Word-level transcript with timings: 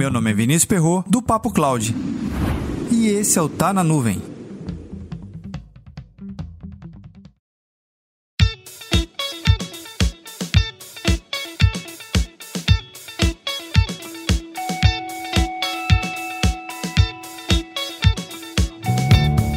Meu 0.00 0.10
nome 0.10 0.30
é 0.30 0.32
Vinícius 0.32 0.64
Perro 0.64 1.04
do 1.06 1.20
Papo 1.20 1.52
Cloud. 1.52 1.94
E 2.90 3.08
esse 3.08 3.38
é 3.38 3.42
o 3.42 3.50
Tá 3.50 3.70
na 3.70 3.84
Nuvem. 3.84 4.22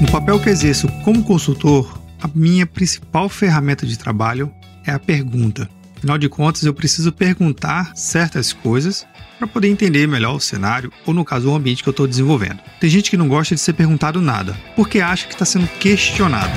No 0.02 0.12
papel 0.12 0.42
que 0.42 0.50
exerço 0.50 0.90
como 1.06 1.24
consultor, 1.24 2.02
a 2.22 2.28
minha 2.36 2.68
principal 2.68 3.30
ferramenta 3.30 3.86
de 3.86 3.98
trabalho 3.98 4.54
é 4.86 4.92
a 4.92 5.00
pergunta. 5.00 5.70
Afinal 6.04 6.18
de 6.18 6.28
contas, 6.28 6.64
eu 6.64 6.74
preciso 6.74 7.14
perguntar 7.14 7.94
certas 7.96 8.52
coisas 8.52 9.08
para 9.40 9.48
poder 9.48 9.70
entender 9.70 10.06
melhor 10.06 10.36
o 10.36 10.40
cenário 10.40 10.92
ou, 11.06 11.14
no 11.14 11.24
caso, 11.24 11.50
o 11.50 11.56
ambiente 11.56 11.82
que 11.82 11.88
eu 11.88 11.92
estou 11.92 12.06
desenvolvendo. 12.06 12.60
Tem 12.78 12.90
gente 12.90 13.10
que 13.10 13.16
não 13.16 13.30
gosta 13.30 13.56
de 13.56 13.62
ser 13.62 13.72
perguntado 13.72 14.20
nada, 14.20 14.54
porque 14.76 15.00
acha 15.00 15.26
que 15.26 15.32
está 15.34 15.46
sendo 15.46 15.66
questionado. 15.80 16.52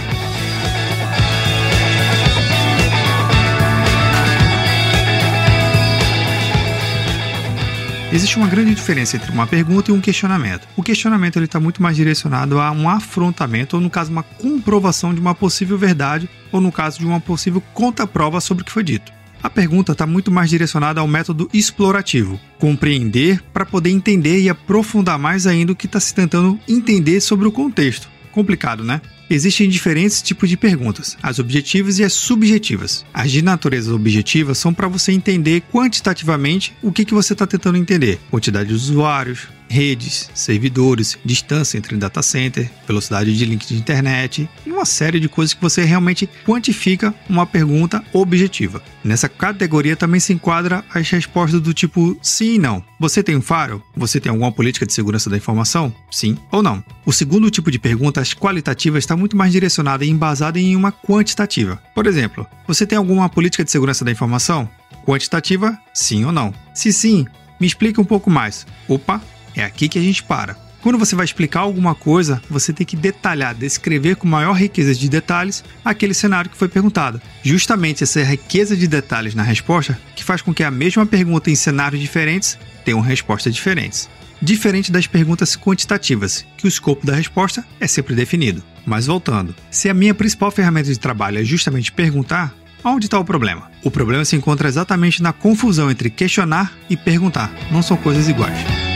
Existe 8.13 8.37
uma 8.39 8.49
grande 8.49 8.75
diferença 8.75 9.17
entre 9.17 9.31
uma 9.31 9.47
pergunta 9.47 9.93
e 9.93 9.95
um 9.95 10.01
questionamento. 10.01 10.67
O 10.77 10.83
questionamento 10.83 11.41
está 11.41 11.61
muito 11.61 11.81
mais 11.81 11.95
direcionado 11.95 12.59
a 12.59 12.73
um 12.73 12.89
afrontamento, 12.89 13.77
ou 13.77 13.81
no 13.81 13.91
caso, 13.91 14.11
uma 14.11 14.25
comprovação 14.25 15.15
de 15.15 15.21
uma 15.21 15.37
possível 15.37 15.79
verdade, 15.79 16.29
ou 16.51 16.61
no 16.61 16.73
caso, 16.73 16.99
de 16.99 17.07
uma 17.07 17.21
possível 17.21 17.63
contraprova 17.73 18.41
sobre 18.41 18.63
o 18.63 18.67
que 18.67 18.73
foi 18.73 18.83
dito. 18.83 19.16
A 19.43 19.51
pergunta 19.51 19.93
está 19.93 20.07
muito 20.07 20.31
mais 20.31 20.51
direcionada 20.51 21.01
ao 21.01 21.07
método 21.07 21.49
explorativo, 21.53 22.41
compreender 22.59 23.43
para 23.53 23.67
poder 23.67 23.91
entender 23.91 24.41
e 24.41 24.49
aprofundar 24.49 25.19
mais 25.19 25.47
ainda 25.47 25.73
o 25.73 25.77
que 25.77 25.87
está 25.87 26.01
se 26.01 26.15
tentando 26.15 26.59
entender 26.69 27.21
sobre 27.21 27.47
o 27.47 27.53
contexto. 27.53 28.09
Complicado, 28.33 28.85
né? 28.85 29.01
Existem 29.29 29.69
diferentes 29.69 30.23
tipos 30.23 30.49
de 30.49 30.57
perguntas, 30.57 31.17
as 31.21 31.41
objetivas 31.41 31.99
e 31.99 32.05
as 32.05 32.13
subjetivas. 32.13 33.05
As 33.13 33.33
de 33.33 33.43
natureza 33.43 33.93
objetiva 33.93 34.55
são 34.55 34.73
para 34.73 34.87
você 34.87 35.11
entender 35.11 35.63
quantitativamente 35.73 36.73
o 36.81 36.93
que, 36.93 37.05
que 37.05 37.15
você 37.15 37.33
está 37.33 37.47
tentando 37.47 37.79
entender: 37.79 38.21
quantidade 38.31 38.69
de 38.69 38.75
usuários, 38.75 39.49
redes, 39.69 40.31
servidores, 40.35 41.19
distância 41.25 41.79
entre 41.79 41.97
data 41.97 42.23
center, 42.23 42.71
velocidade 42.87 43.37
de 43.37 43.45
link 43.45 43.67
de 43.67 43.77
internet 43.77 44.49
e 44.65 44.73
uma 44.73 44.85
série 44.85 45.21
de 45.21 45.29
coisas 45.29 45.55
que 45.55 45.61
você 45.61 45.85
realmente 45.85 46.29
quantifica 46.45 47.15
uma 47.29 47.47
pergunta 47.47 48.03
objetiva. 48.13 48.83
Nessa 49.05 49.29
categoria 49.29 49.97
também 49.97 50.21
se 50.21 50.33
enquadra 50.33 50.85
as 50.93 51.09
respostas 51.11 51.61
do 51.61 51.75
tipo 51.75 52.17
sim 52.23 52.55
e 52.55 52.59
não. 52.59 52.83
Você 52.99 53.23
tem 53.23 53.37
um 53.37 53.43
faro? 53.43 53.83
Você 53.97 54.21
tem 54.21 54.31
alguma 54.31 54.53
política 54.53 54.87
de 54.87 54.93
segurança 54.93 55.29
da 55.29 55.37
informação? 55.37 55.95
Sim 56.11 56.37
ou 56.51 56.63
não. 56.63 56.83
O 57.05 57.13
segundo 57.13 57.51
tipo 57.51 57.71
de 57.71 57.79
perguntas 57.79 58.35
qualitativas 58.35 59.05
está 59.05 59.17
muito 59.17 59.37
mais 59.37 59.53
direcionada 59.53 60.05
e 60.05 60.11
embasada 60.11 60.59
em 60.59 60.75
uma 60.75 60.93
quantitativa. 60.93 61.81
Por 61.95 62.07
exemplo, 62.07 62.47
você 62.67 62.87
tem 62.87 62.99
alguma 62.99 63.29
política 63.29 63.65
de 63.65 63.71
segurança 63.71 64.05
da 64.05 64.11
informação? 64.11 64.69
Quantitativa, 65.05 65.79
sim 65.95 66.25
ou 66.25 66.33
não. 66.33 66.53
Se 66.75 66.93
sim, 66.93 67.27
me 67.61 67.67
explica 67.67 68.01
um 68.01 68.05
pouco 68.05 68.31
mais. 68.31 68.67
Opa, 68.89 69.21
é 69.57 69.65
aqui 69.65 69.89
que 69.89 69.99
a 69.99 70.03
gente 70.03 70.23
para. 70.23 70.57
Quando 70.87 70.99
você 70.99 71.17
vai 71.17 71.25
explicar 71.25 71.61
alguma 71.61 71.97
coisa, 71.97 72.41
você 72.49 72.73
tem 72.73 72.87
que 72.87 72.97
detalhar, 72.97 73.57
descrever 73.57 74.15
com 74.15 74.29
maior 74.29 74.53
riqueza 74.53 74.95
de 74.95 75.09
detalhes 75.09 75.65
aquele 75.85 76.15
cenário 76.15 76.49
que 76.49 76.57
foi 76.57 76.69
perguntado. 76.69 77.21
Justamente 77.43 78.05
essa 78.05 78.23
riqueza 78.23 78.77
de 78.77 78.87
detalhes 78.87 79.35
na 79.35 79.43
resposta 79.43 79.99
que 80.15 80.23
faz 80.23 80.43
com 80.43 80.55
que 80.55 80.63
a 80.63 80.71
mesma 80.71 81.05
pergunta 81.05 81.51
em 81.51 81.57
cenários 81.57 82.01
diferentes 82.01 82.57
tenham 82.85 83.01
respostas 83.01 83.53
diferentes. 83.53 84.09
Diferente 84.41 84.93
das 84.93 85.09
perguntas 85.09 85.57
quantitativas, 85.57 86.47
que 86.57 86.67
o 86.67 86.69
escopo 86.69 87.05
da 87.05 87.15
resposta 87.15 87.65
é 87.81 87.89
sempre 87.89 88.15
definido. 88.15 88.63
Mas 88.85 89.07
voltando, 89.07 89.55
se 89.71 89.89
a 89.89 89.95
minha 89.95 90.15
principal 90.15 90.53
ferramenta 90.53 90.93
de 90.93 91.01
trabalho 91.01 91.41
é 91.41 91.45
justamente 91.45 91.91
perguntar, 91.91 92.55
onde 92.85 93.07
está 93.07 93.19
o 93.19 93.25
problema? 93.25 93.71
O 93.83 93.91
problema 93.91 94.25
se 94.25 94.37
encontra 94.37 94.69
exatamente 94.69 95.21
na 95.21 95.33
confusão 95.33 95.91
entre 95.91 96.11
questionar 96.11 96.73
e 96.89 96.97
perguntar. 96.97 97.53
Não 97.73 97.83
são 97.83 97.97
coisas 97.97 98.29
iguais. 98.29 98.96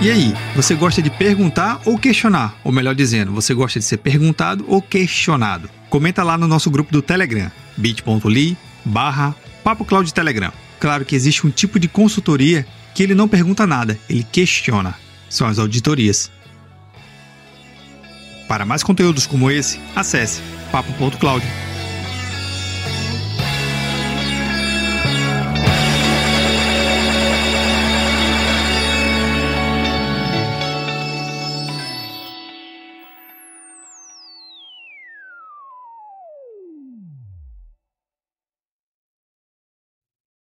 E 0.00 0.10
aí, 0.10 0.32
você 0.56 0.74
gosta 0.74 1.02
de 1.02 1.10
perguntar 1.10 1.78
ou 1.84 1.98
questionar? 1.98 2.58
Ou 2.64 2.72
melhor 2.72 2.94
dizendo, 2.94 3.32
você 3.32 3.52
gosta 3.52 3.78
de 3.78 3.84
ser 3.84 3.98
perguntado 3.98 4.64
ou 4.66 4.80
questionado? 4.80 5.68
Comenta 5.90 6.22
lá 6.22 6.38
no 6.38 6.48
nosso 6.48 6.70
grupo 6.70 6.90
do 6.90 7.02
Telegram, 7.02 7.52
bit.ly 7.76 8.56
barra 8.82 9.36
Telegram. 10.14 10.52
Claro 10.78 11.04
que 11.04 11.14
existe 11.14 11.46
um 11.46 11.50
tipo 11.50 11.78
de 11.78 11.86
consultoria 11.86 12.66
que 12.94 13.02
ele 13.02 13.14
não 13.14 13.28
pergunta 13.28 13.66
nada, 13.66 13.98
ele 14.08 14.24
questiona. 14.24 14.94
São 15.28 15.46
as 15.46 15.58
auditorias. 15.58 16.30
Para 18.48 18.64
mais 18.64 18.82
conteúdos 18.82 19.26
como 19.26 19.50
esse, 19.50 19.78
acesse 19.94 20.40
papo.cloud.com 20.72 21.69